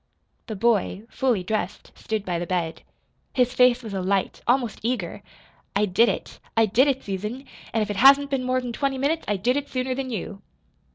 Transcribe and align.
The 0.47 0.55
boy, 0.55 1.03
fully 1.11 1.43
dressed, 1.43 1.91
stood 1.93 2.25
by 2.25 2.39
the 2.39 2.47
bed. 2.47 2.81
His 3.33 3.53
face 3.53 3.83
was 3.83 3.93
alight, 3.93 4.41
almost 4.47 4.79
eager. 4.81 5.21
"I 5.75 5.85
did 5.85 6.09
it 6.09 6.39
I 6.57 6.65
did 6.65 6.87
it, 6.87 7.03
Susan! 7.03 7.45
And 7.71 7.83
if 7.83 7.91
it 7.91 7.97
hasn't 7.97 8.31
been 8.31 8.43
more 8.43 8.59
than 8.61 8.73
twenty 8.73 8.97
minutes, 8.97 9.25
I 9.27 9.37
did 9.37 9.57
it 9.57 9.69
sooner 9.69 9.93
than 9.93 10.09
you!" 10.09 10.41